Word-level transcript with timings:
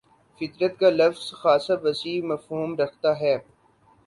فطرت 0.41 0.73
کا 0.79 0.89
لفظ 0.91 1.25
خاصہ 1.33 1.73
وسیع 1.83 2.21
مفہوم 2.23 2.75
رکھتا 2.79 3.19
ہے 3.19 3.35